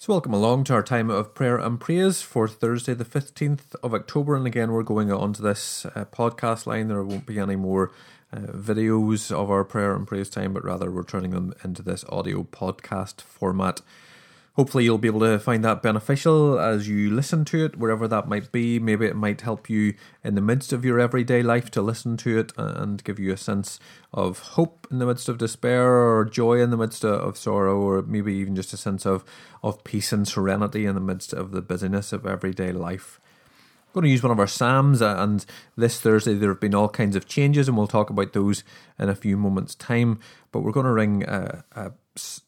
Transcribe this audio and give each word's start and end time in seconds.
So, 0.00 0.12
welcome 0.12 0.32
along 0.32 0.62
to 0.64 0.74
our 0.74 0.82
time 0.84 1.10
of 1.10 1.34
prayer 1.34 1.56
and 1.56 1.80
praise 1.80 2.22
for 2.22 2.46
Thursday, 2.46 2.94
the 2.94 3.04
15th 3.04 3.74
of 3.82 3.92
October. 3.92 4.36
And 4.36 4.46
again, 4.46 4.70
we're 4.70 4.84
going 4.84 5.10
on 5.10 5.32
to 5.32 5.42
this 5.42 5.86
uh, 5.86 6.04
podcast 6.04 6.66
line. 6.66 6.86
There 6.86 7.02
won't 7.02 7.26
be 7.26 7.40
any 7.40 7.56
more 7.56 7.90
uh, 8.32 8.52
videos 8.52 9.32
of 9.32 9.50
our 9.50 9.64
prayer 9.64 9.96
and 9.96 10.06
praise 10.06 10.30
time, 10.30 10.52
but 10.52 10.64
rather 10.64 10.88
we're 10.88 11.02
turning 11.02 11.32
them 11.32 11.52
into 11.64 11.82
this 11.82 12.04
audio 12.10 12.44
podcast 12.44 13.22
format. 13.22 13.80
Hopefully, 14.58 14.82
you'll 14.82 14.98
be 14.98 15.06
able 15.06 15.20
to 15.20 15.38
find 15.38 15.64
that 15.64 15.82
beneficial 15.82 16.58
as 16.58 16.88
you 16.88 17.10
listen 17.10 17.44
to 17.44 17.64
it, 17.64 17.76
wherever 17.76 18.08
that 18.08 18.26
might 18.26 18.50
be. 18.50 18.80
Maybe 18.80 19.06
it 19.06 19.14
might 19.14 19.42
help 19.42 19.70
you 19.70 19.94
in 20.24 20.34
the 20.34 20.40
midst 20.40 20.72
of 20.72 20.84
your 20.84 20.98
everyday 20.98 21.44
life 21.44 21.70
to 21.70 21.80
listen 21.80 22.16
to 22.16 22.40
it 22.40 22.52
and 22.56 23.04
give 23.04 23.20
you 23.20 23.32
a 23.32 23.36
sense 23.36 23.78
of 24.12 24.40
hope 24.40 24.88
in 24.90 24.98
the 24.98 25.06
midst 25.06 25.28
of 25.28 25.38
despair 25.38 25.86
or 25.86 26.24
joy 26.24 26.60
in 26.60 26.70
the 26.70 26.76
midst 26.76 27.04
of 27.04 27.38
sorrow, 27.38 27.78
or 27.78 28.02
maybe 28.02 28.34
even 28.34 28.56
just 28.56 28.72
a 28.72 28.76
sense 28.76 29.06
of, 29.06 29.24
of 29.62 29.84
peace 29.84 30.12
and 30.12 30.26
serenity 30.26 30.86
in 30.86 30.96
the 30.96 31.00
midst 31.00 31.32
of 31.32 31.52
the 31.52 31.62
busyness 31.62 32.12
of 32.12 32.26
everyday 32.26 32.72
life. 32.72 33.20
I'm 33.86 33.92
going 33.92 34.04
to 34.06 34.10
use 34.10 34.24
one 34.24 34.32
of 34.32 34.40
our 34.40 34.48
Psalms, 34.48 35.00
uh, 35.00 35.14
and 35.18 35.46
this 35.76 36.00
Thursday 36.00 36.34
there 36.34 36.50
have 36.50 36.60
been 36.60 36.74
all 36.74 36.88
kinds 36.88 37.14
of 37.14 37.28
changes, 37.28 37.68
and 37.68 37.76
we'll 37.76 37.86
talk 37.86 38.10
about 38.10 38.32
those 38.32 38.64
in 38.98 39.08
a 39.08 39.14
few 39.14 39.36
moments' 39.36 39.76
time. 39.76 40.18
But 40.50 40.60
we're 40.60 40.72
going 40.72 40.84
to 40.86 40.92
ring 40.92 41.22
a, 41.22 41.64
a 41.76 41.92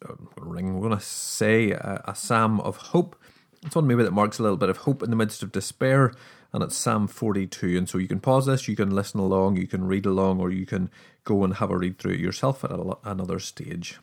Um, 0.09 0.29
ring. 0.37 0.75
We're 0.75 0.89
going 0.89 0.99
to 0.99 1.05
say 1.05 1.73
a, 1.73 2.03
a 2.07 2.15
psalm 2.15 2.61
of 2.61 2.77
hope. 2.77 3.17
It's 3.65 3.75
one 3.75 3.87
maybe 3.87 4.03
that 4.03 4.13
marks 4.13 4.39
a 4.39 4.43
little 4.43 4.57
bit 4.57 4.71
of 4.71 4.79
hope 4.79 5.03
in 5.03 5.11
the 5.11 5.17
midst 5.17 5.43
of 5.43 5.53
despair, 5.53 6.13
and 6.53 6.63
it's 6.63 6.77
Psalm 6.77 7.07
42. 7.07 7.77
And 7.77 7.89
so 7.89 7.99
you 7.99 8.09
can 8.09 8.21
pause 8.21 8.47
this, 8.47 8.69
you 8.69 8.77
can 8.77 8.91
listen 8.91 9.21
along, 9.21 9.57
you 9.57 9.67
can 9.67 9.87
read 9.87 10.07
along, 10.07 10.41
or 10.41 10.51
you 10.51 10.65
can 10.65 10.91
go 11.25 11.45
and 11.45 11.55
have 11.55 11.71
a 11.71 11.77
read 11.77 11.99
through 11.99 12.15
it 12.15 12.21
yourself 12.21 12.65
at 12.65 12.71
a, 12.71 12.97
another 13.05 13.39
stage. 13.39 13.99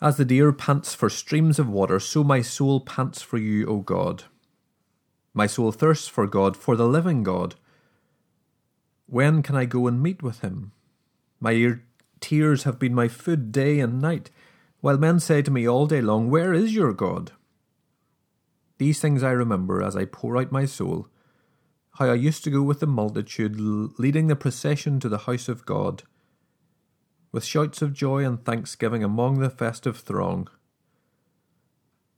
As 0.00 0.16
the 0.16 0.24
deer 0.24 0.52
pants 0.52 0.94
for 0.94 1.08
streams 1.08 1.58
of 1.58 1.68
water, 1.68 2.00
so 2.00 2.22
my 2.22 2.42
soul 2.42 2.80
pants 2.80 3.22
for 3.22 3.38
you, 3.38 3.66
O 3.66 3.78
God. 3.78 4.24
My 5.32 5.46
soul 5.46 5.72
thirsts 5.72 6.08
for 6.08 6.26
God, 6.26 6.56
for 6.56 6.76
the 6.76 6.86
living 6.86 7.22
God. 7.22 7.54
When 9.06 9.42
can 9.42 9.54
I 9.54 9.64
go 9.66 9.86
and 9.86 10.02
meet 10.02 10.22
with 10.22 10.40
him? 10.40 10.72
My 11.40 11.52
ear 11.52 11.82
Tears 12.20 12.64
have 12.64 12.78
been 12.78 12.94
my 12.94 13.08
food 13.08 13.52
day 13.52 13.80
and 13.80 14.00
night, 14.00 14.30
while 14.80 14.98
men 14.98 15.20
say 15.20 15.42
to 15.42 15.50
me 15.50 15.68
all 15.68 15.86
day 15.86 16.00
long, 16.00 16.30
Where 16.30 16.52
is 16.54 16.74
your 16.74 16.92
God? 16.92 17.32
These 18.78 19.00
things 19.00 19.22
I 19.22 19.30
remember 19.30 19.82
as 19.82 19.96
I 19.96 20.04
pour 20.04 20.36
out 20.36 20.52
my 20.52 20.66
soul, 20.66 21.08
how 21.98 22.06
I 22.06 22.14
used 22.14 22.44
to 22.44 22.50
go 22.50 22.62
with 22.62 22.80
the 22.80 22.86
multitude, 22.86 23.58
leading 23.58 24.26
the 24.26 24.36
procession 24.36 25.00
to 25.00 25.08
the 25.08 25.18
house 25.18 25.48
of 25.48 25.64
God, 25.64 26.02
with 27.32 27.44
shouts 27.44 27.80
of 27.80 27.94
joy 27.94 28.24
and 28.24 28.44
thanksgiving 28.44 29.02
among 29.02 29.38
the 29.38 29.50
festive 29.50 29.98
throng. 29.98 30.48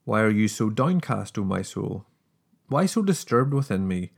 Why 0.04 0.20
are 0.22 0.30
you 0.30 0.48
so 0.48 0.70
downcast, 0.70 1.38
O 1.38 1.44
my 1.44 1.62
soul? 1.62 2.06
Why 2.68 2.86
so 2.86 3.02
disturbed 3.02 3.54
within 3.54 3.86
me? 3.86 4.10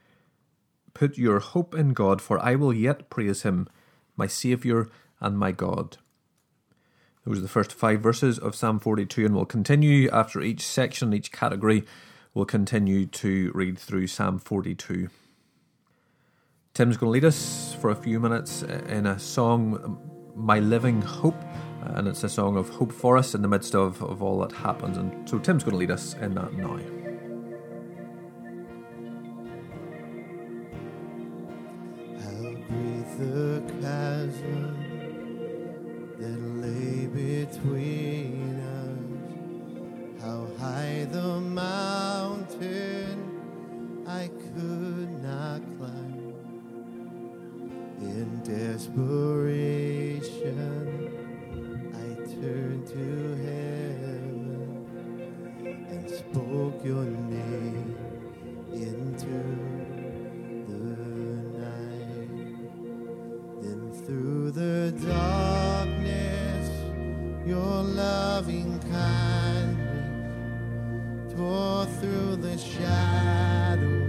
Put 0.95 1.19
your 1.19 1.41
hope 1.41 1.75
in 1.75 1.93
God, 1.93 2.21
for 2.21 2.39
I 2.39 2.55
will 2.55 2.73
yet 2.73 3.11
praise 3.11 3.43
him, 3.43 3.69
my 4.17 4.27
Saviour 4.27 4.89
and 5.21 5.39
my 5.39 5.53
God. 5.53 5.99
Those 7.27 7.39
are 7.39 7.43
the 7.43 7.49
first 7.49 7.73
five 7.73 8.01
verses 8.01 8.39
of 8.39 8.55
Psalm 8.55 8.79
42, 8.81 9.27
and 9.27 9.35
we'll 9.35 9.45
continue 9.45 10.09
after 10.11 10.41
each 10.41 10.67
section, 10.67 11.13
each 11.13 11.31
category, 11.31 11.85
we'll 12.33 12.47
continue 12.47 13.07
to 13.07 13.53
read 13.55 13.79
through 13.79 14.07
Psalm 14.07 14.39
42. 14.39 15.11
Tim's 16.73 16.97
going 16.97 17.09
to 17.09 17.13
lead 17.13 17.25
us 17.25 17.77
for 17.81 17.91
a 17.91 17.97
few 17.97 18.21
minutes 18.21 18.63
in 18.63 19.07
a 19.07 19.19
song, 19.19 19.99
My 20.35 20.61
Living 20.61 21.03
Hope, 21.03 21.43
and 21.83 22.09
it's 22.09 22.25
a 22.25 22.29
song 22.29 22.57
of 22.57 22.71
hope 22.71 22.93
for 22.93 23.19
us 23.19 23.35
in 23.35 23.43
the 23.43 23.49
midst 23.49 23.75
of, 23.75 24.03
of 24.03 24.23
all 24.23 24.39
that 24.41 24.53
happens. 24.53 24.97
And 24.97 25.29
so 25.29 25.39
Tim's 25.39 25.63
going 25.63 25.73
to 25.73 25.79
lead 25.79 25.91
us 25.91 26.15
in 26.15 26.35
that 26.37 26.55
now. 26.55 26.79
How 32.19 32.51
great 32.69 33.19
the 33.19 33.63
chasm 33.81 34.80
that 36.21 36.39
lay 36.61 37.00
kindness 71.41 72.01
through 72.01 72.37
the 72.37 72.59
shadows 72.59 74.00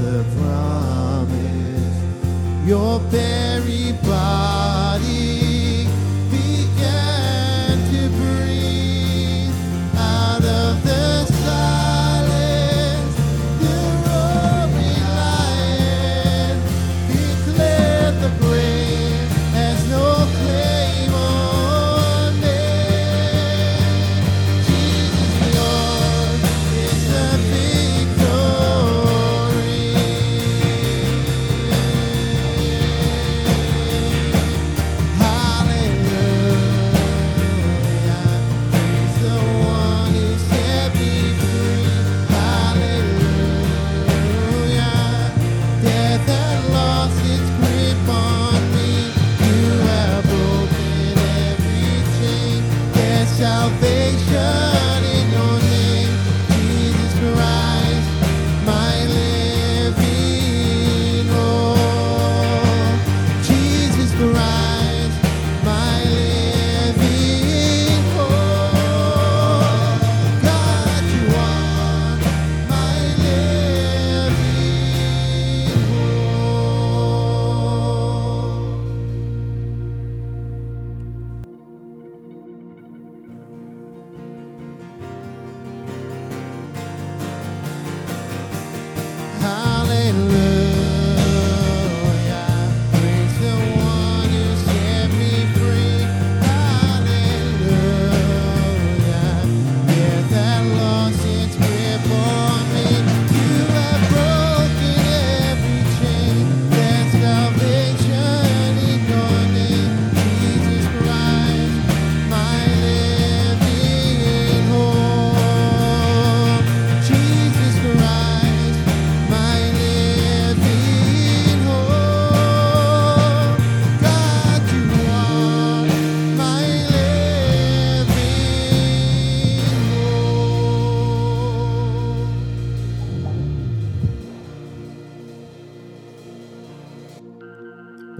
the 0.00 0.24
promise. 0.36 1.96
Your 2.66 3.00
very 3.10 3.59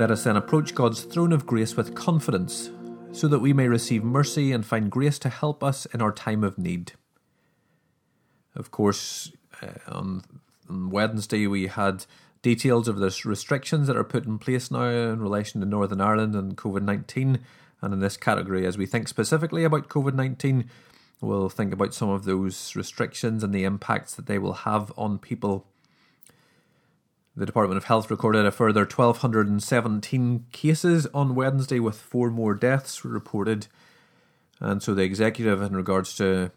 Let 0.00 0.10
us 0.10 0.24
then 0.24 0.38
approach 0.38 0.74
God's 0.74 1.02
throne 1.02 1.30
of 1.30 1.44
grace 1.44 1.76
with 1.76 1.94
confidence, 1.94 2.70
so 3.12 3.28
that 3.28 3.40
we 3.40 3.52
may 3.52 3.68
receive 3.68 4.02
mercy 4.02 4.50
and 4.50 4.64
find 4.64 4.90
grace 4.90 5.18
to 5.18 5.28
help 5.28 5.62
us 5.62 5.84
in 5.92 6.00
our 6.00 6.10
time 6.10 6.42
of 6.42 6.56
need. 6.56 6.92
Of 8.54 8.70
course, 8.70 9.30
uh, 9.60 9.74
on, 9.86 10.22
on 10.70 10.88
Wednesday 10.88 11.46
we 11.46 11.66
had 11.66 12.06
details 12.40 12.88
of 12.88 12.96
the 12.96 13.14
restrictions 13.26 13.88
that 13.88 13.96
are 13.98 14.02
put 14.02 14.24
in 14.24 14.38
place 14.38 14.70
now 14.70 14.88
in 14.88 15.20
relation 15.20 15.60
to 15.60 15.66
Northern 15.66 16.00
Ireland 16.00 16.34
and 16.34 16.56
COVID 16.56 16.80
19. 16.80 17.40
And 17.82 17.92
in 17.92 18.00
this 18.00 18.16
category, 18.16 18.64
as 18.64 18.78
we 18.78 18.86
think 18.86 19.06
specifically 19.06 19.64
about 19.64 19.90
COVID 19.90 20.14
19, 20.14 20.70
we'll 21.20 21.50
think 21.50 21.74
about 21.74 21.92
some 21.92 22.08
of 22.08 22.24
those 22.24 22.74
restrictions 22.74 23.44
and 23.44 23.54
the 23.54 23.64
impacts 23.64 24.14
that 24.14 24.24
they 24.24 24.38
will 24.38 24.54
have 24.64 24.94
on 24.96 25.18
people. 25.18 25.66
The 27.40 27.46
Department 27.46 27.78
of 27.78 27.84
Health 27.84 28.10
recorded 28.10 28.44
a 28.44 28.50
further 28.50 28.82
1,217 28.82 30.44
cases 30.52 31.06
on 31.14 31.34
Wednesday, 31.34 31.80
with 31.80 31.98
four 31.98 32.30
more 32.30 32.52
deaths 32.52 33.02
reported. 33.02 33.66
And 34.60 34.82
so 34.82 34.92
the 34.92 35.04
executive, 35.04 35.62
in 35.62 35.74
regards 35.74 36.14
to 36.16 36.52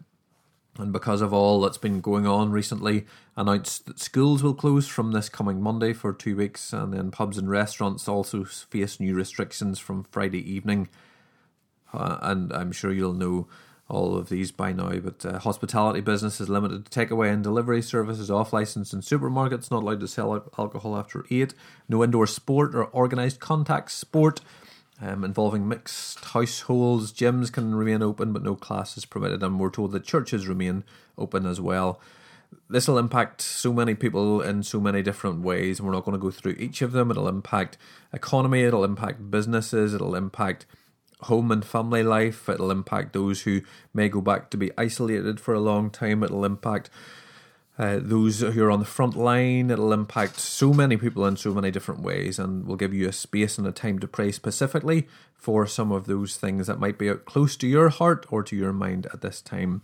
and 0.78 0.92
because 0.92 1.22
of 1.22 1.32
all 1.32 1.62
that's 1.62 1.78
been 1.78 2.02
going 2.02 2.26
on 2.26 2.52
recently, 2.52 3.06
announced 3.34 3.86
that 3.86 3.98
schools 3.98 4.42
will 4.42 4.52
close 4.52 4.86
from 4.86 5.12
this 5.12 5.30
coming 5.30 5.62
Monday 5.62 5.94
for 5.94 6.12
two 6.12 6.36
weeks, 6.36 6.74
and 6.74 6.92
then 6.92 7.10
pubs 7.10 7.38
and 7.38 7.48
restaurants 7.48 8.06
also 8.06 8.44
face 8.44 9.00
new 9.00 9.14
restrictions 9.14 9.78
from 9.78 10.04
Friday 10.10 10.52
evening. 10.52 10.90
Uh, 11.94 12.18
and 12.20 12.52
I'm 12.52 12.72
sure 12.72 12.92
you'll 12.92 13.14
know 13.14 13.48
all 13.88 14.16
of 14.16 14.30
these 14.30 14.50
by 14.50 14.72
now, 14.72 14.96
but 14.96 15.26
uh, 15.26 15.38
hospitality 15.38 16.00
business 16.00 16.40
is 16.40 16.48
limited 16.48 16.86
to 16.86 17.06
takeaway 17.06 17.32
and 17.32 17.44
delivery 17.44 17.82
services 17.82 18.30
off 18.30 18.52
license 18.52 18.92
in 18.94 19.00
supermarkets, 19.00 19.70
not 19.70 19.82
allowed 19.82 20.00
to 20.00 20.08
sell 20.08 20.50
alcohol 20.58 20.96
after 20.96 21.26
8, 21.30 21.52
no 21.88 22.02
indoor 22.02 22.26
sport 22.26 22.74
or 22.74 22.92
organised 22.94 23.40
contact 23.40 23.90
sport 23.90 24.40
um, 25.02 25.24
involving 25.24 25.68
mixed 25.68 26.24
households. 26.24 27.12
Gyms 27.12 27.52
can 27.52 27.74
remain 27.74 28.02
open, 28.02 28.32
but 28.32 28.42
no 28.42 28.54
classes 28.54 29.04
permitted, 29.04 29.42
and 29.42 29.58
we're 29.58 29.70
told 29.70 29.92
that 29.92 30.04
churches 30.04 30.46
remain 30.46 30.84
open 31.18 31.46
as 31.46 31.60
well. 31.60 32.00
This 32.70 32.88
will 32.88 32.98
impact 32.98 33.42
so 33.42 33.72
many 33.72 33.94
people 33.94 34.40
in 34.40 34.62
so 34.62 34.80
many 34.80 35.02
different 35.02 35.42
ways, 35.42 35.78
and 35.78 35.86
we're 35.86 35.94
not 35.94 36.04
going 36.04 36.16
to 36.16 36.22
go 36.22 36.30
through 36.30 36.56
each 36.58 36.82
of 36.82 36.92
them. 36.92 37.10
It'll 37.10 37.28
impact 37.28 37.76
economy, 38.12 38.62
it'll 38.62 38.84
impact 38.84 39.30
businesses, 39.30 39.92
it'll 39.92 40.14
impact 40.14 40.64
home 41.24 41.50
and 41.50 41.64
family 41.64 42.02
life, 42.02 42.48
it'll 42.48 42.70
impact 42.70 43.12
those 43.12 43.42
who 43.42 43.60
may 43.92 44.08
go 44.08 44.20
back 44.20 44.50
to 44.50 44.56
be 44.56 44.70
isolated 44.78 45.40
for 45.40 45.54
a 45.54 45.60
long 45.60 45.90
time, 45.90 46.22
it'll 46.22 46.44
impact 46.44 46.90
uh, 47.78 47.98
those 48.00 48.40
who 48.40 48.62
are 48.62 48.70
on 48.70 48.78
the 48.78 48.84
front 48.84 49.16
line. 49.16 49.70
It'll 49.70 49.92
impact 49.92 50.38
so 50.38 50.72
many 50.72 50.96
people 50.96 51.26
in 51.26 51.36
so 51.36 51.52
many 51.52 51.70
different 51.70 52.02
ways, 52.02 52.38
and 52.38 52.66
we'll 52.66 52.76
give 52.76 52.94
you 52.94 53.08
a 53.08 53.12
space 53.12 53.58
and 53.58 53.66
a 53.66 53.72
time 53.72 53.98
to 53.98 54.06
pray 54.06 54.30
specifically 54.30 55.08
for 55.34 55.66
some 55.66 55.90
of 55.90 56.06
those 56.06 56.36
things 56.36 56.68
that 56.68 56.78
might 56.78 56.98
be 56.98 57.12
close 57.12 57.56
to 57.56 57.66
your 57.66 57.88
heart 57.88 58.26
or 58.30 58.42
to 58.44 58.56
your 58.56 58.72
mind 58.72 59.06
at 59.12 59.22
this 59.22 59.40
time. 59.40 59.82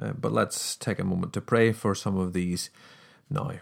Uh, 0.00 0.12
but 0.12 0.32
let's 0.32 0.74
take 0.74 0.98
a 0.98 1.04
moment 1.04 1.32
to 1.34 1.40
pray 1.40 1.70
for 1.72 1.94
some 1.94 2.16
of 2.16 2.32
these 2.32 2.70
now. 3.30 3.52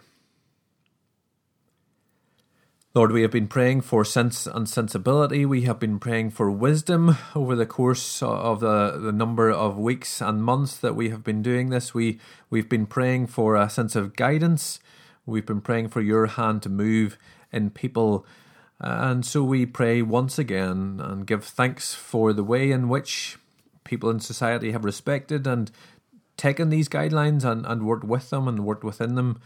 Lord, 2.93 3.13
we 3.13 3.23
have 3.23 3.31
been 3.31 3.47
praying 3.47 3.83
for 3.83 4.05
sense 4.05 4.49
and 4.49 4.69
sensibility. 4.69 5.47
We 5.47 5.63
have 5.63 5.79
been 5.79 6.01
praying 6.01 6.31
for 6.31 6.51
wisdom 6.51 7.17
over 7.37 7.55
the 7.55 7.65
course 7.65 8.21
of 8.21 8.59
the, 8.59 8.99
the 8.99 9.13
number 9.13 9.49
of 9.49 9.79
weeks 9.79 10.21
and 10.21 10.43
months 10.43 10.77
that 10.79 10.97
we 10.97 11.09
have 11.11 11.23
been 11.23 11.41
doing 11.41 11.69
this. 11.69 11.95
We 11.95 12.19
we've 12.51 12.69
been 12.69 12.87
praying 12.87 13.29
for 13.29 13.55
a 13.55 13.71
sense 13.71 13.95
of 13.95 14.17
guidance. 14.17 14.81
We've 15.25 15.47
been 15.47 15.61
praying 15.61 15.91
for 15.91 16.01
your 16.01 16.27
hand 16.27 16.65
to 16.65 16.69
move 16.69 17.17
in 17.53 17.71
people. 17.71 18.27
And 18.81 19.25
so 19.25 19.45
we 19.45 19.67
pray 19.67 20.03
once 20.03 20.37
again 20.37 21.01
and 21.01 21.29
give 21.29 21.45
thanks 21.45 21.95
for 21.95 22.33
the 22.33 22.43
way 22.43 22.73
in 22.73 22.89
which 22.89 23.39
people 23.85 24.11
in 24.11 24.19
society 24.19 24.73
have 24.73 24.85
respected 24.85 25.47
and 25.47 25.71
taken 26.37 26.71
these 26.71 26.89
guidelines 26.89 27.45
and, 27.45 27.65
and 27.67 27.87
worked 27.87 28.03
with 28.03 28.31
them 28.31 28.49
and 28.49 28.65
worked 28.65 28.83
within 28.83 29.15
them. 29.15 29.41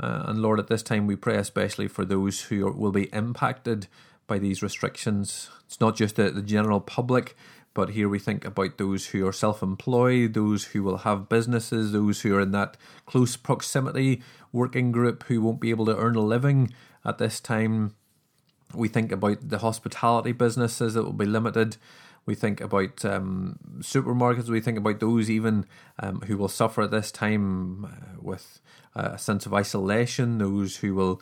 Uh, 0.00 0.24
and 0.26 0.40
Lord, 0.40 0.58
at 0.58 0.68
this 0.68 0.82
time 0.82 1.06
we 1.06 1.14
pray 1.14 1.36
especially 1.36 1.86
for 1.86 2.04
those 2.04 2.42
who 2.42 2.66
are, 2.66 2.72
will 2.72 2.92
be 2.92 3.12
impacted 3.12 3.86
by 4.26 4.38
these 4.38 4.62
restrictions. 4.62 5.50
It's 5.66 5.80
not 5.80 5.96
just 5.96 6.16
the, 6.16 6.30
the 6.30 6.42
general 6.42 6.80
public, 6.80 7.36
but 7.74 7.90
here 7.90 8.08
we 8.08 8.18
think 8.18 8.44
about 8.44 8.78
those 8.78 9.08
who 9.08 9.26
are 9.26 9.32
self 9.32 9.62
employed, 9.62 10.34
those 10.34 10.66
who 10.66 10.82
will 10.82 10.98
have 10.98 11.28
businesses, 11.28 11.92
those 11.92 12.22
who 12.22 12.34
are 12.34 12.40
in 12.40 12.52
that 12.52 12.76
close 13.06 13.36
proximity 13.36 14.22
working 14.52 14.90
group 14.90 15.24
who 15.24 15.40
won't 15.40 15.60
be 15.60 15.70
able 15.70 15.86
to 15.86 15.96
earn 15.96 16.16
a 16.16 16.20
living 16.20 16.72
at 17.04 17.18
this 17.18 17.38
time. 17.38 17.94
We 18.74 18.88
think 18.88 19.12
about 19.12 19.48
the 19.48 19.58
hospitality 19.58 20.32
businesses 20.32 20.94
that 20.94 21.04
will 21.04 21.12
be 21.12 21.26
limited. 21.26 21.76
We 22.30 22.36
think 22.36 22.60
about 22.60 23.04
um, 23.04 23.58
supermarkets. 23.80 24.48
We 24.48 24.60
think 24.60 24.78
about 24.78 25.00
those 25.00 25.28
even 25.28 25.66
um, 25.98 26.20
who 26.20 26.36
will 26.36 26.46
suffer 26.46 26.82
at 26.82 26.92
this 26.92 27.10
time 27.10 27.84
uh, 27.86 28.20
with 28.22 28.60
a 28.94 29.18
sense 29.18 29.46
of 29.46 29.52
isolation, 29.52 30.38
those 30.38 30.76
who 30.76 30.94
will 30.94 31.20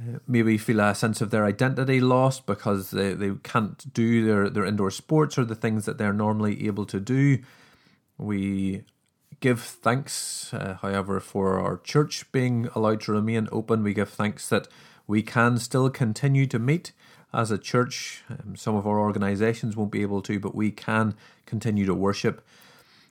uh, 0.00 0.20
maybe 0.26 0.56
feel 0.56 0.80
a 0.80 0.94
sense 0.94 1.20
of 1.20 1.30
their 1.30 1.44
identity 1.44 2.00
lost 2.00 2.46
because 2.46 2.90
they, 2.90 3.12
they 3.12 3.32
can't 3.42 3.92
do 3.92 4.24
their, 4.24 4.48
their 4.48 4.64
indoor 4.64 4.90
sports 4.90 5.36
or 5.36 5.44
the 5.44 5.54
things 5.54 5.84
that 5.84 5.98
they're 5.98 6.14
normally 6.14 6.66
able 6.66 6.86
to 6.86 6.98
do. 6.98 7.40
We 8.16 8.84
give 9.40 9.60
thanks, 9.60 10.54
uh, 10.54 10.78
however, 10.80 11.20
for 11.20 11.60
our 11.60 11.76
church 11.76 12.32
being 12.32 12.66
allowed 12.74 13.02
to 13.02 13.12
remain 13.12 13.46
open. 13.52 13.82
We 13.82 13.92
give 13.92 14.08
thanks 14.08 14.48
that 14.48 14.68
we 15.06 15.22
can 15.22 15.58
still 15.58 15.90
continue 15.90 16.46
to 16.46 16.58
meet 16.58 16.92
as 17.32 17.50
a 17.50 17.58
church. 17.58 18.22
Um, 18.28 18.56
some 18.56 18.74
of 18.74 18.86
our 18.86 18.98
organisations 18.98 19.76
won't 19.76 19.92
be 19.92 20.02
able 20.02 20.22
to, 20.22 20.40
but 20.40 20.54
we 20.54 20.70
can 20.70 21.14
continue 21.46 21.86
to 21.86 21.94
worship 21.94 22.46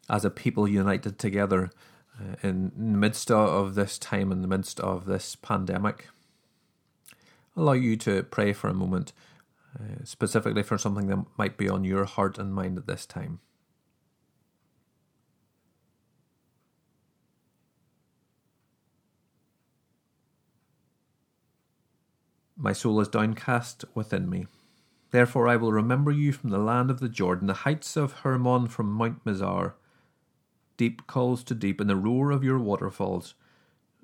as 0.09 0.25
a 0.25 0.29
people 0.29 0.67
united 0.67 1.19
together 1.19 1.71
uh, 2.19 2.35
in, 2.41 2.71
in 2.77 2.93
the 2.93 2.97
midst 2.97 3.31
of 3.31 3.75
this 3.75 3.97
time, 3.97 4.31
in 4.31 4.41
the 4.41 4.47
midst 4.47 4.79
of 4.79 5.05
this 5.05 5.35
pandemic. 5.35 6.09
Allow 7.55 7.73
you 7.73 7.97
to 7.97 8.23
pray 8.23 8.53
for 8.53 8.67
a 8.67 8.73
moment, 8.73 9.13
uh, 9.77 10.03
specifically 10.03 10.63
for 10.63 10.77
something 10.77 11.07
that 11.07 11.25
might 11.37 11.57
be 11.57 11.69
on 11.69 11.83
your 11.83 12.05
heart 12.05 12.37
and 12.37 12.53
mind 12.53 12.77
at 12.77 12.87
this 12.87 13.05
time. 13.05 13.39
My 22.61 22.73
soul 22.73 22.99
is 22.99 23.07
downcast 23.07 23.85
within 23.95 24.29
me. 24.29 24.45
Therefore 25.11 25.47
I 25.47 25.55
will 25.55 25.71
remember 25.71 26.11
you 26.11 26.33
from 26.33 26.49
the 26.49 26.57
land 26.57 26.91
of 26.91 26.99
the 26.99 27.07
Jordan, 27.07 27.47
the 27.47 27.53
heights 27.53 27.95
of 27.95 28.11
Hermon 28.19 28.67
from 28.67 28.91
Mount 28.91 29.23
Mizar. 29.23 29.75
Deep 30.75 31.07
calls 31.07 31.41
to 31.45 31.55
deep 31.55 31.79
in 31.79 31.87
the 31.87 31.95
roar 31.95 32.31
of 32.31 32.43
your 32.43 32.59
waterfalls. 32.59 33.33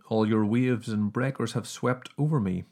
All 0.07 0.25
your 0.25 0.45
waves 0.45 0.87
and 0.87 1.11
breakers 1.11 1.51
have 1.51 1.67
swept 1.67 2.09
over 2.17 2.39
me. 2.39 2.63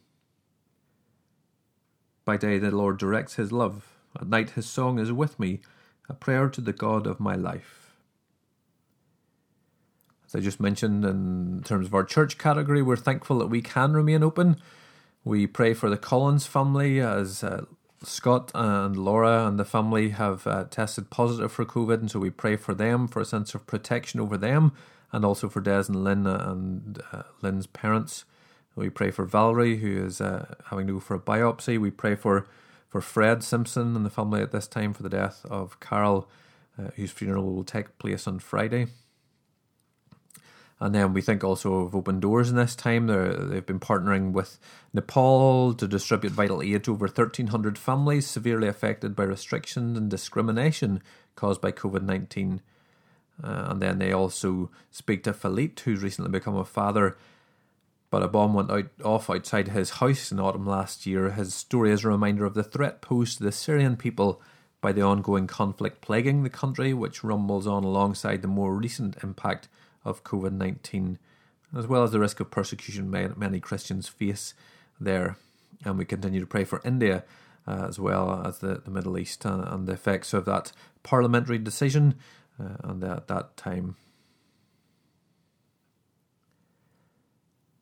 By 2.23 2.37
day 2.37 2.59
the 2.59 2.71
Lord 2.71 2.97
directs 2.97 3.35
his 3.35 3.51
love. 3.51 3.89
At 4.17 4.29
night 4.29 4.51
his 4.51 4.65
song 4.65 4.99
is 4.99 5.11
with 5.11 5.37
me, 5.37 5.59
a 6.07 6.13
prayer 6.13 6.47
to 6.47 6.61
the 6.61 6.71
God 6.71 7.05
of 7.07 7.19
my 7.19 7.35
life. 7.35 7.91
As 10.25 10.33
I 10.33 10.39
just 10.39 10.61
mentioned, 10.61 11.03
in 11.03 11.61
terms 11.65 11.87
of 11.87 11.93
our 11.93 12.05
church 12.05 12.37
category, 12.37 12.81
we're 12.81 12.95
thankful 12.95 13.39
that 13.39 13.47
we 13.47 13.61
can 13.61 13.91
remain 13.91 14.23
open. 14.23 14.61
We 15.25 15.47
pray 15.47 15.73
for 15.73 15.89
the 15.89 15.97
Collins 15.97 16.45
family 16.45 16.99
as 16.99 17.43
uh, 17.43 17.65
Scott 18.03 18.51
and 18.53 18.97
Laura 18.97 19.47
and 19.47 19.57
the 19.57 19.63
family 19.65 20.09
have 20.09 20.45
uh, 20.45 20.65
tested 20.65 21.09
positive 21.09 21.51
for 21.51 21.63
COVID, 21.63 21.93
and 21.95 22.11
so 22.11 22.19
we 22.19 22.29
pray 22.29 22.57
for 22.57 22.73
them 22.73 23.07
for 23.07 23.21
a 23.21 23.25
sense 23.25 23.55
of 23.55 23.65
protection 23.65 24.19
over 24.19 24.37
them, 24.37 24.73
and 25.13 25.23
also 25.23 25.47
for 25.47 25.61
Des 25.61 25.85
and 25.87 26.03
Lynn 26.03 26.27
and 26.27 27.01
uh, 27.13 27.23
Lynn's 27.41 27.67
parents. 27.67 28.25
We 28.75 28.89
pray 28.89 29.11
for 29.11 29.23
Valerie, 29.23 29.77
who 29.77 30.03
is 30.03 30.19
uh, 30.19 30.55
having 30.65 30.87
to 30.87 30.93
go 30.93 30.99
for 30.99 31.15
a 31.15 31.19
biopsy. 31.19 31.79
We 31.79 31.91
pray 31.91 32.15
for, 32.15 32.47
for 32.89 32.99
Fred 32.99 33.43
Simpson 33.43 33.95
and 33.95 34.05
the 34.05 34.09
family 34.09 34.41
at 34.41 34.51
this 34.51 34.67
time 34.67 34.93
for 34.93 35.03
the 35.03 35.09
death 35.09 35.45
of 35.49 35.79
Carol, 35.79 36.27
uh, 36.77 36.89
whose 36.95 37.11
funeral 37.11 37.53
will 37.53 37.63
take 37.63 37.97
place 37.97 38.27
on 38.27 38.39
Friday. 38.39 38.87
And 40.83 40.93
then 40.93 41.13
we 41.13 41.21
think 41.21 41.45
also 41.45 41.75
of 41.75 41.95
Open 41.95 42.19
Doors 42.19 42.49
in 42.49 42.57
this 42.57 42.75
time. 42.75 43.07
They're, 43.07 43.33
they've 43.33 43.65
been 43.65 43.79
partnering 43.79 44.33
with 44.33 44.59
Nepal 44.93 45.73
to 45.75 45.87
distribute 45.87 46.33
vital 46.33 46.61
aid 46.61 46.83
to 46.83 46.91
over 46.91 47.05
1,300 47.05 47.77
families 47.77 48.27
severely 48.27 48.67
affected 48.67 49.15
by 49.15 49.23
restrictions 49.23 49.97
and 49.97 50.09
discrimination 50.09 51.01
caused 51.37 51.61
by 51.61 51.71
COVID 51.71 52.01
19. 52.01 52.61
Uh, 53.41 53.67
and 53.69 53.81
then 53.81 53.97
they 53.97 54.11
also 54.11 54.71
speak 54.91 55.23
to 55.23 55.31
Falit, 55.31 55.79
who's 55.79 56.03
recently 56.03 56.29
become 56.29 56.57
a 56.57 56.65
father. 56.65 57.15
But 58.09 58.23
a 58.23 58.27
bomb 58.27 58.53
went 58.53 58.69
out 58.69 58.89
off 59.05 59.29
outside 59.29 59.69
his 59.69 59.89
house 59.89 60.33
in 60.33 60.39
autumn 60.41 60.67
last 60.67 61.05
year. 61.05 61.29
His 61.29 61.55
story 61.55 61.91
is 61.93 62.03
a 62.03 62.09
reminder 62.09 62.43
of 62.43 62.55
the 62.55 62.63
threat 62.63 63.01
posed 63.01 63.37
to 63.37 63.43
the 63.45 63.53
Syrian 63.53 63.95
people 63.95 64.41
by 64.81 64.91
the 64.91 65.01
ongoing 65.01 65.47
conflict 65.47 66.01
plaguing 66.01 66.43
the 66.43 66.49
country, 66.49 66.93
which 66.93 67.23
rumbles 67.23 67.67
on 67.67 67.85
alongside 67.85 68.41
the 68.41 68.49
more 68.49 68.75
recent 68.75 69.15
impact 69.23 69.69
of 70.05 70.23
COVID 70.23 70.53
19, 70.53 71.17
as 71.77 71.87
well 71.87 72.03
as 72.03 72.11
the 72.11 72.19
risk 72.19 72.39
of 72.39 72.51
persecution 72.51 73.09
many 73.09 73.59
Christians 73.59 74.07
face 74.07 74.53
there. 74.99 75.37
And 75.85 75.97
we 75.97 76.05
continue 76.05 76.39
to 76.39 76.47
pray 76.47 76.63
for 76.63 76.81
India 76.85 77.23
uh, 77.67 77.85
as 77.87 77.99
well 77.99 78.41
as 78.45 78.59
the, 78.59 78.81
the 78.83 78.91
Middle 78.91 79.17
East 79.17 79.45
and, 79.45 79.63
and, 79.63 79.87
the 79.87 79.93
effects 79.93 80.33
of 80.33 80.45
that 80.45 80.71
parliamentary 81.01 81.57
decision 81.57 82.15
uh, 82.59 82.75
and 82.83 83.03
at 83.03 83.27
that 83.27 83.55
time. 83.57 83.95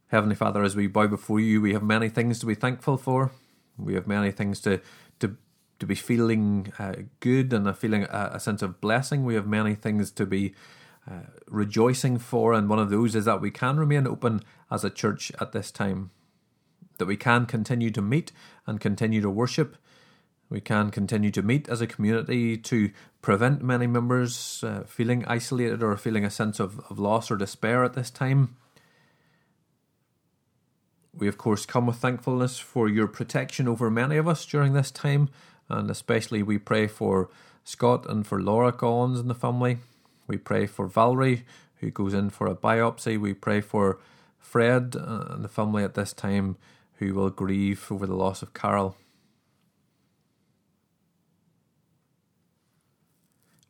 Heavenly 0.08 0.36
Father, 0.36 0.64
as 0.64 0.76
we 0.76 0.88
bow 0.88 1.08
before 1.08 1.40
you, 1.40 1.62
we 1.62 1.74
have 1.74 1.84
many 1.84 2.10
things 2.10 2.40
to 2.40 2.46
be 2.46 2.56
thankful 2.56 2.98
for. 2.98 3.32
We 3.78 3.94
have 3.96 4.08
many 4.08 4.32
things 4.32 4.60
to 4.62 4.82
to 5.20 5.38
to 5.80 5.86
be 5.88 5.96
feeling 5.96 6.72
uh, 6.78 6.96
good 7.22 7.54
and 7.54 7.68
a 7.68 7.74
feeling 7.74 8.04
a, 8.04 8.32
a, 8.34 8.40
sense 8.40 8.62
of 8.62 8.82
blessing. 8.82 9.24
We 9.24 9.36
have 9.36 9.48
many 9.48 9.74
things 9.74 10.12
to 10.12 10.26
be 10.26 10.54
uh, 11.10 11.22
rejoicing 11.48 12.18
for, 12.20 12.54
and 12.54 12.70
one 12.70 12.80
of 12.80 12.90
those 12.90 13.16
is 13.16 13.26
that 13.26 13.42
we 13.42 13.52
can 13.52 13.78
remain 13.78 14.06
open 14.06 14.42
as 14.70 14.84
a 14.84 14.90
church 14.90 15.32
at 15.42 15.52
this 15.52 15.72
time. 15.72 16.12
That 16.98 17.08
we 17.08 17.18
can 17.18 17.46
continue 17.46 17.90
to 17.92 18.02
meet 18.02 18.32
and 18.68 18.80
continue 18.80 19.22
to 19.22 19.30
worship. 19.30 19.78
We 20.50 20.62
can 20.62 20.92
continue 20.92 21.32
to 21.32 21.42
meet 21.42 21.68
as 21.70 21.82
a 21.82 21.88
community 21.88 22.58
to 22.58 22.92
prevent 23.22 23.64
many 23.64 23.88
members 23.88 24.64
uh, 24.64 24.84
feeling 24.86 25.26
isolated 25.26 25.82
or 25.82 25.96
feeling 25.98 26.26
a 26.26 26.30
sense 26.30 26.60
of, 26.60 26.80
of 26.90 27.00
loss 27.00 27.32
or 27.32 27.38
despair 27.38 27.84
at 27.84 27.94
this 27.94 28.12
time. 28.12 28.56
We, 31.14 31.28
of 31.28 31.38
course, 31.38 31.66
come 31.66 31.88
with 31.88 31.98
thankfulness 31.98 32.60
for 32.60 32.88
your 32.88 33.08
protection 33.08 33.68
over 33.68 33.90
many 33.90 34.18
of 34.18 34.28
us 34.28 34.46
during 34.46 34.74
this 34.74 34.92
time, 34.92 35.30
and 35.68 35.90
especially 35.90 36.44
we 36.44 36.58
pray 36.58 36.88
for 36.88 37.30
Scott 37.64 38.10
and 38.10 38.26
for 38.26 38.42
Laura 38.42 38.72
Collins 38.72 39.20
and 39.20 39.30
the 39.30 39.36
family. 39.36 39.80
We 40.28 40.38
pray 40.38 40.66
for 40.66 40.88
Valerie, 40.88 41.46
who 41.78 41.92
goes 41.92 42.14
in 42.14 42.30
for 42.30 42.48
a 42.48 42.56
biopsy. 42.56 43.20
We 43.20 43.34
pray 43.34 43.62
for 43.62 44.00
Fred 44.40 44.96
and 44.96 45.44
the 45.44 45.50
family 45.50 45.84
at 45.84 45.96
this 45.96 46.14
time 46.14 46.58
who 46.96 47.14
will 47.14 47.30
grieve 47.30 47.88
over 47.92 48.06
the 48.06 48.16
loss 48.16 48.42
of 48.42 48.54
Carol. 48.54 48.96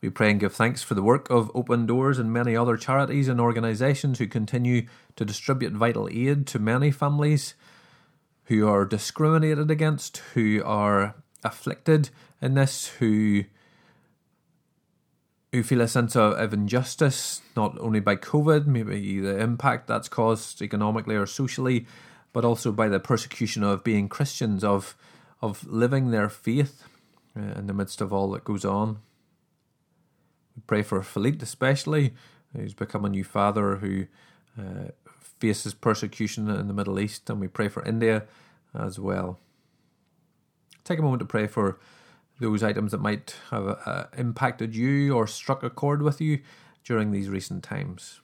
We 0.02 0.10
pray 0.10 0.32
and 0.32 0.40
give 0.40 0.54
thanks 0.54 0.82
for 0.82 0.96
the 0.96 1.04
work 1.04 1.30
of 1.30 1.52
Open 1.54 1.86
Doors 1.86 2.18
and 2.18 2.34
many 2.34 2.56
other 2.56 2.76
charities 2.76 3.28
and 3.28 3.40
organisations 3.40 4.18
who 4.18 4.26
continue 4.26 4.88
to 5.16 5.24
distribute 5.24 5.74
vital 5.74 6.10
aid 6.12 6.48
to 6.48 6.60
many 6.60 6.90
families 6.90 7.54
who 8.46 8.68
are 8.68 8.84
discriminated 8.84 9.70
against, 9.70 10.18
who 10.34 10.64
are 10.66 11.14
afflicted 11.44 12.10
in 12.42 12.56
this, 12.56 12.88
who 13.00 13.44
feel 15.52 15.82
a 15.82 15.88
sense 15.88 16.16
of, 16.16 16.54
injustice, 16.54 17.42
not 17.58 17.78
only 17.80 18.00
by 18.00 18.16
COVID, 18.16 18.66
maybe 18.66 19.20
the 19.20 19.38
impact 19.38 19.88
that's 19.88 20.08
caused 20.08 20.62
economically 20.62 21.16
or 21.16 21.26
socially, 21.26 21.86
but 22.32 22.46
also 22.46 22.72
by 22.72 22.88
the 22.88 23.00
persecution 23.00 23.64
of 23.64 23.84
being 23.84 24.08
Christians, 24.08 24.64
of 24.64 24.96
of 25.42 25.66
living 25.68 26.12
their 26.12 26.30
faith 26.30 26.84
uh, 27.36 27.42
in 27.58 27.68
the 27.68 27.74
midst 27.74 28.00
of 28.00 28.14
all 28.14 28.30
that 28.32 28.44
goes 28.44 28.64
on. 28.64 29.00
We 30.56 30.62
pray 30.68 30.84
for 30.84 31.02
Philippe, 31.02 31.40
especially, 31.42 32.14
who's 32.56 32.74
become 32.74 33.06
a 33.06 33.10
new 33.10 33.24
father 33.24 33.78
who 33.78 34.06
uh, 34.58 34.90
faces 35.40 35.74
persecution 35.74 36.50
in 36.50 36.68
the 36.68 36.74
Middle 36.74 37.00
East, 37.00 37.30
and 37.30 37.40
we 37.40 37.48
pray 37.48 37.68
for 37.68 37.84
India 37.84 38.24
as 38.74 39.00
well. 39.00 39.40
Take 40.84 41.00
a 41.00 41.02
moment 41.02 41.20
to 41.22 41.26
pray 41.26 41.48
for 41.48 41.80
those 42.42 42.64
items 42.64 42.92
that 42.92 43.00
might 43.02 43.36
have 43.52 43.80
uh, 43.86 44.06
impacted 44.18 44.76
you 44.76 45.14
or 45.14 45.28
struck 45.28 45.64
a 45.64 45.70
chord 45.70 46.02
with 46.02 46.20
you 46.20 46.40
during 46.84 47.12
these 47.12 47.30
recent 47.30 47.64
times. 47.64 48.20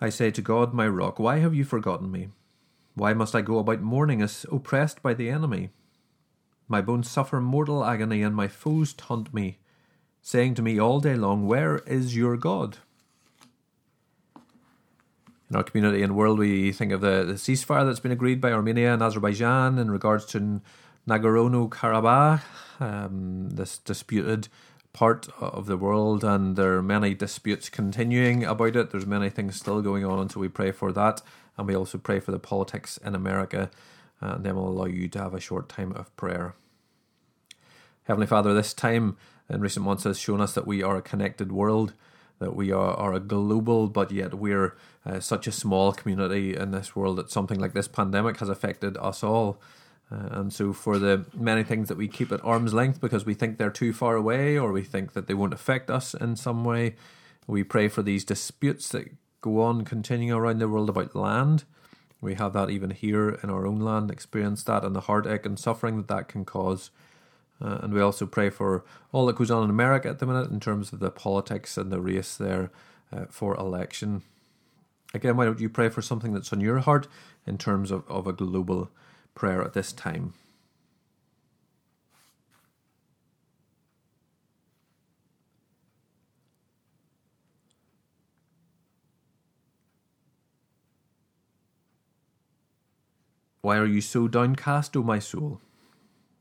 I 0.00 0.10
say 0.10 0.30
to 0.30 0.40
God, 0.40 0.72
my 0.72 0.86
rock, 0.86 1.18
why 1.18 1.38
have 1.38 1.54
you 1.54 1.64
forgotten 1.64 2.12
me? 2.12 2.28
Why 2.94 3.14
must 3.14 3.34
I 3.34 3.40
go 3.40 3.58
about 3.58 3.80
mourning 3.80 4.22
as 4.22 4.46
oppressed 4.50 5.02
by 5.02 5.14
the 5.14 5.28
enemy? 5.28 5.70
My 6.68 6.80
bones 6.80 7.10
suffer 7.10 7.40
mortal 7.40 7.84
agony, 7.84 8.22
and 8.22 8.36
my 8.36 8.46
foes 8.46 8.92
taunt 8.92 9.34
me. 9.34 9.58
Saying 10.22 10.54
to 10.54 10.62
me 10.62 10.78
all 10.78 11.00
day 11.00 11.14
long, 11.14 11.46
Where 11.46 11.78
is 11.78 12.16
your 12.16 12.36
God? 12.36 12.78
In 15.50 15.56
our 15.56 15.62
community 15.62 16.02
and 16.02 16.14
world, 16.14 16.38
we 16.38 16.72
think 16.72 16.92
of 16.92 17.00
the, 17.00 17.24
the 17.24 17.34
ceasefire 17.34 17.86
that's 17.86 18.00
been 18.00 18.12
agreed 18.12 18.40
by 18.40 18.52
Armenia 18.52 18.92
and 18.92 19.02
Azerbaijan 19.02 19.78
in 19.78 19.90
regards 19.90 20.26
to 20.26 20.60
Nagorno 21.08 21.70
Karabakh, 21.70 22.42
um, 22.80 23.48
this 23.50 23.78
disputed 23.78 24.48
part 24.92 25.28
of 25.40 25.66
the 25.66 25.76
world, 25.78 26.22
and 26.22 26.56
there 26.56 26.74
are 26.74 26.82
many 26.82 27.14
disputes 27.14 27.70
continuing 27.70 28.44
about 28.44 28.76
it. 28.76 28.90
There's 28.90 29.06
many 29.06 29.30
things 29.30 29.56
still 29.56 29.80
going 29.80 30.04
on, 30.04 30.18
and 30.18 30.30
so 30.30 30.40
we 30.40 30.48
pray 30.48 30.70
for 30.70 30.92
that, 30.92 31.22
and 31.56 31.66
we 31.66 31.74
also 31.74 31.96
pray 31.96 32.20
for 32.20 32.30
the 32.30 32.38
politics 32.38 32.98
in 32.98 33.14
America, 33.14 33.70
and 34.20 34.44
then 34.44 34.56
we'll 34.56 34.68
allow 34.68 34.84
you 34.84 35.08
to 35.08 35.18
have 35.18 35.32
a 35.32 35.40
short 35.40 35.68
time 35.68 35.92
of 35.92 36.14
prayer. 36.16 36.56
Heavenly 38.04 38.26
Father, 38.26 38.52
this 38.52 38.74
time 38.74 39.16
in 39.48 39.60
recent 39.60 39.84
months 39.84 40.04
has 40.04 40.18
shown 40.18 40.40
us 40.40 40.54
that 40.54 40.66
we 40.66 40.82
are 40.82 40.96
a 40.96 41.02
connected 41.02 41.52
world, 41.52 41.94
that 42.38 42.54
we 42.54 42.70
are, 42.70 42.94
are 42.94 43.14
a 43.14 43.20
global, 43.20 43.88
but 43.88 44.10
yet 44.10 44.34
we're 44.34 44.76
uh, 45.06 45.20
such 45.20 45.46
a 45.46 45.52
small 45.52 45.92
community 45.92 46.56
in 46.56 46.70
this 46.70 46.94
world 46.94 47.16
that 47.16 47.30
something 47.30 47.58
like 47.58 47.72
this 47.72 47.88
pandemic 47.88 48.38
has 48.38 48.48
affected 48.48 48.96
us 48.98 49.22
all. 49.22 49.60
Uh, 50.10 50.28
and 50.30 50.52
so, 50.52 50.72
for 50.72 50.98
the 50.98 51.26
many 51.34 51.62
things 51.62 51.88
that 51.88 51.98
we 51.98 52.08
keep 52.08 52.32
at 52.32 52.44
arm's 52.44 52.72
length 52.72 53.00
because 53.00 53.26
we 53.26 53.34
think 53.34 53.58
they're 53.58 53.70
too 53.70 53.92
far 53.92 54.16
away 54.16 54.58
or 54.58 54.72
we 54.72 54.82
think 54.82 55.12
that 55.12 55.26
they 55.26 55.34
won't 55.34 55.52
affect 55.52 55.90
us 55.90 56.14
in 56.14 56.34
some 56.34 56.64
way, 56.64 56.94
we 57.46 57.62
pray 57.62 57.88
for 57.88 58.02
these 58.02 58.24
disputes 58.24 58.88
that 58.90 59.10
go 59.40 59.60
on 59.60 59.84
continuing 59.84 60.32
around 60.32 60.58
the 60.58 60.68
world 60.68 60.88
about 60.88 61.14
land. 61.14 61.64
We 62.20 62.34
have 62.34 62.52
that 62.54 62.70
even 62.70 62.90
here 62.90 63.38
in 63.42 63.50
our 63.50 63.66
own 63.66 63.80
land, 63.80 64.10
experience 64.10 64.64
that 64.64 64.84
and 64.84 64.96
the 64.96 65.02
heartache 65.02 65.46
and 65.46 65.58
suffering 65.58 65.96
that 65.98 66.08
that 66.08 66.28
can 66.28 66.44
cause. 66.44 66.90
Uh, 67.60 67.78
and 67.82 67.92
we 67.92 68.00
also 68.00 68.24
pray 68.24 68.50
for 68.50 68.84
all 69.12 69.26
that 69.26 69.36
goes 69.36 69.50
on 69.50 69.64
in 69.64 69.70
America 69.70 70.08
at 70.08 70.18
the 70.20 70.26
minute 70.26 70.50
in 70.50 70.60
terms 70.60 70.92
of 70.92 71.00
the 71.00 71.10
politics 71.10 71.76
and 71.76 71.90
the 71.90 72.00
race 72.00 72.36
there 72.36 72.70
uh, 73.12 73.24
for 73.28 73.56
election. 73.56 74.22
Again, 75.14 75.36
why 75.36 75.46
don't 75.46 75.60
you 75.60 75.68
pray 75.68 75.88
for 75.88 76.02
something 76.02 76.32
that's 76.32 76.52
on 76.52 76.60
your 76.60 76.78
heart 76.80 77.08
in 77.46 77.58
terms 77.58 77.90
of, 77.90 78.08
of 78.08 78.26
a 78.26 78.32
global 78.32 78.90
prayer 79.34 79.62
at 79.62 79.72
this 79.72 79.92
time? 79.92 80.34
Why 93.60 93.76
are 93.76 93.86
you 93.86 94.00
so 94.00 94.28
downcast, 94.28 94.96
O 94.96 95.02
my 95.02 95.18
soul? 95.18 95.60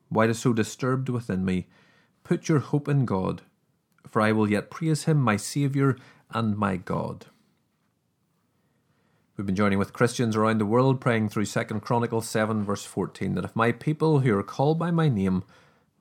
Why 0.10 0.26
is 0.26 0.40
so 0.40 0.54
disturbed 0.54 1.10
within 1.10 1.44
me? 1.44 1.68
Put 2.24 2.50
your 2.50 2.60
hope 2.60 2.88
in 2.88 3.06
God, 3.06 3.42
for 4.08 4.22
I 4.22 4.32
will 4.32 4.50
yet 4.50 4.70
praise 4.70 5.04
him, 5.04 5.22
my 5.22 5.38
Saviour 5.38 5.98
and 6.32 6.58
my 6.58 6.78
God. 6.78 7.28
We've 9.38 9.46
been 9.46 9.56
joining 9.56 9.78
with 9.78 9.94
Christians 9.94 10.36
around 10.36 10.58
the 10.58 10.66
world 10.66 11.00
praying 11.00 11.30
through 11.30 11.46
2 11.46 11.64
Chronicles 11.82 12.28
7 12.28 12.64
verse 12.64 12.84
14 12.86 13.36
that 13.36 13.46
if 13.46 13.56
my 13.56 13.72
people 13.72 14.22
who 14.22 14.36
are 14.36 14.42
called 14.42 14.80
by 14.80 14.90
my 14.90 15.10
name 15.10 15.44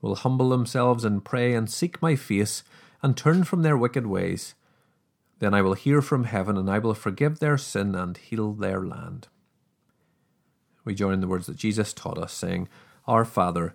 will 0.01 0.15
humble 0.15 0.49
themselves 0.49 1.05
and 1.05 1.25
pray 1.25 1.53
and 1.53 1.71
seek 1.71 2.01
my 2.01 2.17
face 2.17 2.63
and 3.03 3.15
turn 3.15 3.45
from 3.45 3.63
their 3.63 3.77
wicked 3.77 4.07
ways, 4.07 4.55
then 5.39 5.53
I 5.53 5.61
will 5.61 5.75
hear 5.75 6.01
from 6.01 6.25
heaven 6.25 6.57
and 6.57 6.71
I 6.71 6.79
will 6.79 6.95
forgive 6.95 7.39
their 7.39 7.59
sin 7.59 7.95
and 7.95 8.17
heal 8.17 8.53
their 8.53 8.81
land. 8.81 9.29
We 10.85 10.95
join 10.95 11.13
in 11.13 11.21
the 11.21 11.29
words 11.29 11.47
that 11.47 11.57
Jesus 11.57 11.93
taught 11.93 12.17
us, 12.17 12.33
saying, 12.33 12.69
Our 13.07 13.25
Father, 13.25 13.75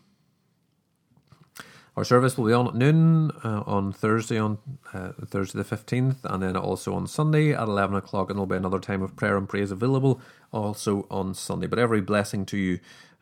Our 1.97 2.05
service 2.05 2.37
will 2.37 2.47
be 2.47 2.53
on 2.53 2.67
at 2.67 2.75
noon 2.75 3.31
uh, 3.43 3.63
on 3.65 3.91
Thursday, 3.91 4.37
on 4.37 4.59
uh, 4.93 5.11
Thursday 5.25 5.61
the 5.61 5.75
15th, 5.75 6.23
and 6.23 6.41
then 6.41 6.55
also 6.55 6.93
on 6.93 7.05
Sunday 7.05 7.51
at 7.53 7.67
11 7.67 7.97
o'clock, 7.97 8.29
and 8.29 8.37
there'll 8.37 8.45
be 8.45 8.55
another 8.55 8.79
time 8.79 9.01
of 9.01 9.17
prayer 9.17 9.35
and 9.35 9.49
praise 9.49 9.71
available 9.71 10.21
also 10.53 11.05
on 11.11 11.33
Sunday. 11.33 11.67
But 11.67 11.79
every 11.79 11.99
blessing 11.99 12.45
to 12.47 12.57
you 12.57 12.79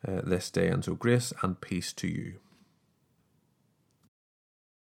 uh, 0.08 0.22
this 0.24 0.52
day, 0.52 0.68
and 0.68 0.86
so 0.86 0.94
grace 0.94 1.34
and 1.42 1.60
peace 1.60 1.92
to 1.94 2.08
you. 2.08 2.36